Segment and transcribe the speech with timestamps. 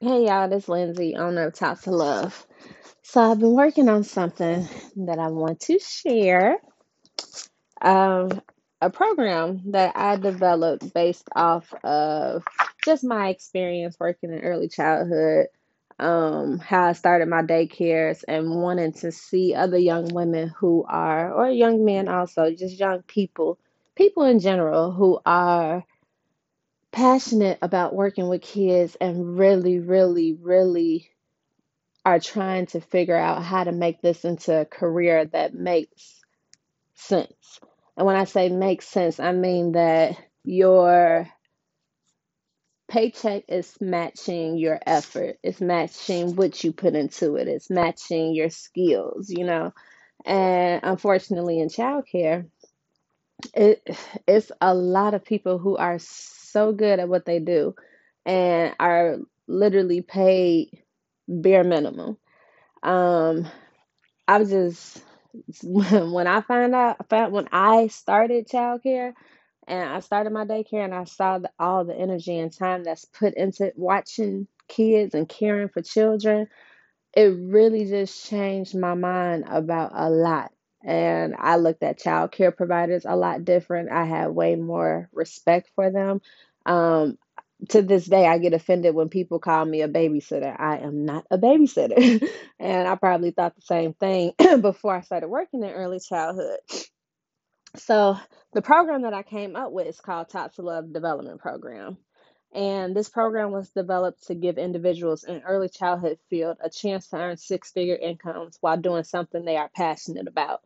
[0.00, 2.46] Hey y'all, this is Lindsay, owner of Top to Love.
[3.02, 6.58] So I've been working on something that I want to share.
[7.82, 8.40] Um,
[8.80, 12.44] a program that I developed based off of
[12.84, 15.48] just my experience working in early childhood,
[15.98, 21.34] um, how I started my daycares and wanting to see other young women who are,
[21.34, 23.58] or young men also, just young people,
[23.96, 25.84] people in general who are
[26.92, 31.10] passionate about working with kids and really, really, really
[32.04, 36.20] are trying to figure out how to make this into a career that makes
[36.94, 37.60] sense.
[37.96, 41.28] And when I say makes sense, I mean that your
[42.88, 48.50] paycheck is matching your effort, it's matching what you put into it, it's matching your
[48.50, 49.72] skills, you know.
[50.24, 52.48] And unfortunately, in childcare,
[53.54, 53.88] it
[54.26, 57.74] it's a lot of people who are so good at what they do
[58.26, 60.82] and are literally paid
[61.28, 62.16] bare minimum.
[62.82, 63.48] Um,
[64.26, 65.02] I was just
[65.62, 69.12] when I find out found when I started childcare
[69.66, 73.04] and I started my daycare and I saw the, all the energy and time that's
[73.04, 76.48] put into watching kids and caring for children,
[77.14, 80.52] it really just changed my mind about a lot.
[80.84, 83.90] And I looked at child care providers a lot different.
[83.90, 86.20] I had way more respect for them.
[86.66, 87.18] Um,
[87.70, 90.54] to this day, I get offended when people call me a babysitter.
[90.58, 92.22] I am not a babysitter.
[92.58, 96.60] and I probably thought the same thing before I started working in early childhood.
[97.76, 98.16] So,
[98.52, 101.98] the program that I came up with is called Top to Love Development Program.
[102.52, 107.16] And this program was developed to give individuals in early childhood field a chance to
[107.16, 110.62] earn six figure incomes while doing something they are passionate about.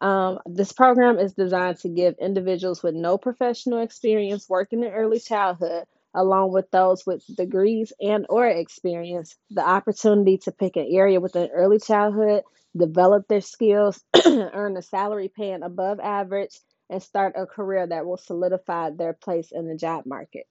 [0.00, 5.18] Um, this program is designed to give individuals with no professional experience working in early
[5.18, 11.20] childhood, along with those with degrees and or experience, the opportunity to pick an area
[11.20, 12.42] within early childhood,
[12.76, 16.56] develop their skills, earn a salary paying above average,
[16.90, 20.46] and start a career that will solidify their place in the job market.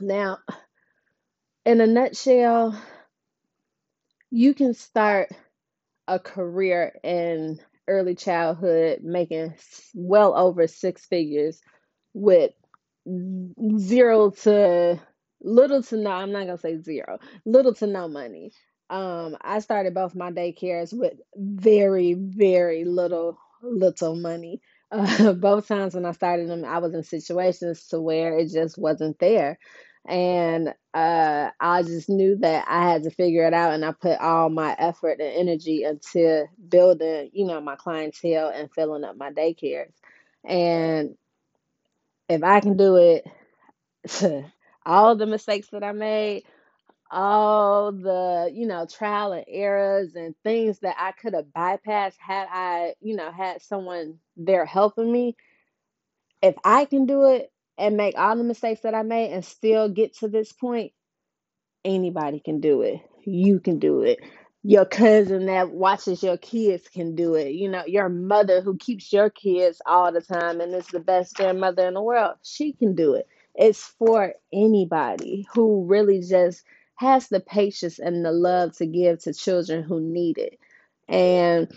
[0.00, 0.38] Now,
[1.64, 2.80] in a nutshell,
[4.30, 5.30] you can start
[6.06, 7.60] a career in
[7.90, 9.54] early childhood making
[9.94, 11.60] well over six figures
[12.14, 12.52] with
[13.78, 15.00] zero to
[15.42, 18.52] little to no, I'm not gonna say zero, little to no money.
[18.90, 24.60] Um, I started both my daycares with very, very little, little money.
[24.90, 28.76] Uh, both times when I started them, I was in situations to where it just
[28.76, 29.58] wasn't there.
[30.06, 34.18] And uh, I just knew that I had to figure it out, and I put
[34.20, 39.30] all my effort and energy into building, you know, my clientele and filling up my
[39.32, 39.92] daycares.
[40.44, 41.16] And
[42.28, 43.26] if I can do it,
[44.86, 46.44] all the mistakes that I made,
[47.10, 52.48] all the, you know, trial and errors and things that I could have bypassed had
[52.50, 55.36] I, you know, had someone there helping me.
[56.42, 59.88] If I can do it and make all the mistakes that I made and still
[59.88, 60.92] get to this point,
[61.84, 63.00] anybody can do it.
[63.24, 64.20] You can do it.
[64.62, 67.52] Your cousin that watches your kids can do it.
[67.52, 71.34] You know, your mother who keeps your kids all the time and is the best
[71.34, 73.26] grandmother in the world, she can do it.
[73.54, 76.62] It's for anybody who really just
[76.96, 80.58] has the patience and the love to give to children who need it.
[81.08, 81.72] And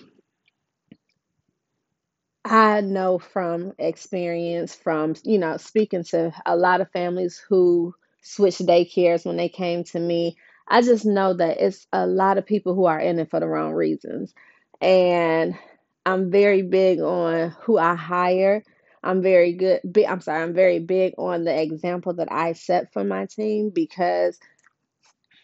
[2.45, 8.65] I know from experience, from you know, speaking to a lot of families who switched
[8.65, 10.37] daycares when they came to me,
[10.67, 13.47] I just know that it's a lot of people who are in it for the
[13.47, 14.33] wrong reasons.
[14.81, 15.57] And
[16.05, 18.63] I'm very big on who I hire.
[19.03, 19.81] I'm very good.
[20.07, 20.43] I'm sorry.
[20.43, 24.37] I'm very big on the example that I set for my team because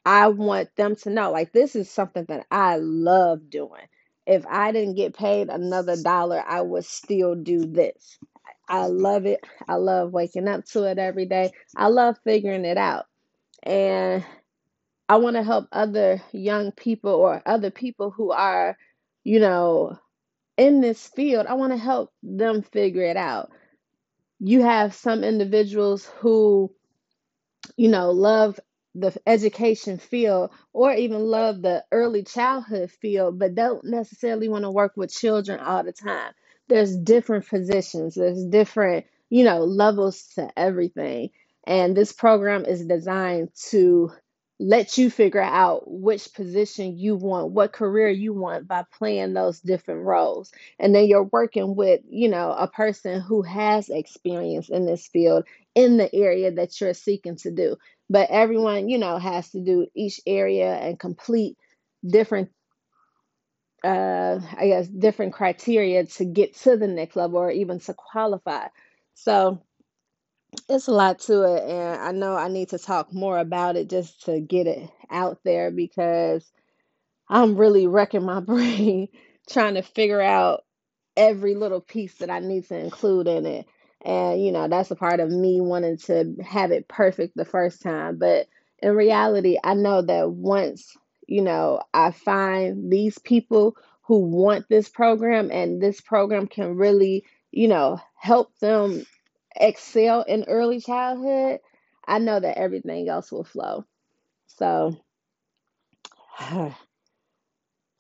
[0.06, 3.88] I want them to know like this is something that I love doing.
[4.30, 8.20] If I didn't get paid another dollar, I would still do this.
[8.70, 9.42] I love it.
[9.68, 11.52] I love waking up to it every day.
[11.76, 13.08] I love figuring it out.
[13.64, 14.26] And
[15.10, 18.78] I want to help other young people or other people who are,
[19.26, 20.00] you know,
[20.58, 21.48] in this field.
[21.48, 23.52] I want to help them figure it out.
[24.40, 26.72] You have some individuals who
[27.78, 28.60] you know, love
[29.02, 34.72] the education field or even love the early childhood field, but don't necessarily want to
[34.72, 36.34] work with children all the time.
[36.68, 41.30] There's different positions, there's different, you know, levels to everything.
[41.66, 44.12] And this program is designed to
[44.60, 49.62] let you figure out which position you want, what career you want by playing those
[49.62, 50.52] different roles.
[50.78, 55.46] And then you're working with, you know, a person who has experience in this field
[55.76, 57.78] in the area that you're seeking to do.
[58.10, 61.58] But everyone, you know, has to do each area and complete
[62.08, 62.50] different
[63.84, 68.68] uh I guess different criteria to get to the next level or even to qualify.
[69.16, 69.62] So,
[70.70, 73.90] it's a lot to it, and I know I need to talk more about it
[73.90, 76.52] just to get it out there because
[77.30, 79.08] I'm really wrecking my brain
[79.50, 80.64] trying to figure out
[81.18, 83.66] every little piece that I need to include in it.
[84.04, 87.82] And, you know, that's a part of me wanting to have it perfect the first
[87.82, 88.18] time.
[88.18, 88.48] But
[88.80, 90.96] in reality, I know that once,
[91.28, 97.26] you know, I find these people who want this program and this program can really,
[97.52, 99.06] you know, help them
[99.56, 101.60] excel in early childhood,
[102.08, 103.86] I know that everything else will flow.
[104.48, 104.98] So,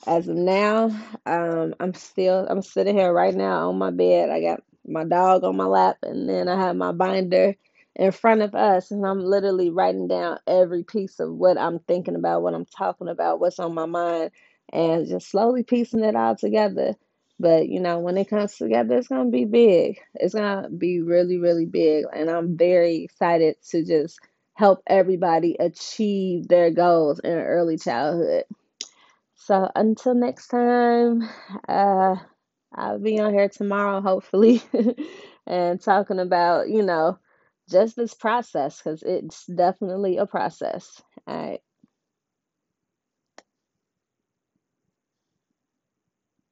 [0.08, 0.86] As of now,
[1.26, 4.30] um, I'm still I'm sitting here right now on my bed.
[4.30, 7.56] I got my dog on my lap, and then I have my binder
[7.96, 12.16] in front of us, and I'm literally writing down every piece of what I'm thinking
[12.16, 14.32] about, what I'm talking about, what's on my mind,
[14.72, 16.96] and just slowly piecing it all together.
[17.40, 20.00] But you know, when it comes together, it's gonna be big.
[20.16, 24.20] It's gonna be really, really big, and I'm very excited to just
[24.54, 28.44] help everybody achieve their goals in early childhood.
[29.36, 31.28] So until next time,
[31.68, 32.18] uh,
[32.80, 34.64] I'll be on here tomorrow, hopefully,
[35.48, 37.20] and talking about, you know,
[37.70, 41.02] just this process because it's definitely a process.
[41.28, 41.62] All right.